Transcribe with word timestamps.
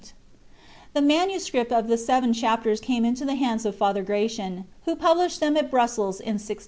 t 0.03 0.13
The 0.93 1.01
manuscript 1.03 1.71
of 1.71 1.87
the 1.87 1.95
seven 1.95 2.33
Chapters 2.33 2.81
came 2.81 3.05
into 3.05 3.23
the 3.23 3.35
hands 3.35 3.67
of 3.67 3.75
Father 3.75 4.01
Gracian, 4.03 4.65
who 4.85 4.95
published 4.95 5.39
them 5.39 5.55
at 5.55 5.69
Brussels, 5.69 6.19
in 6.19 6.39
1612. 6.41 6.59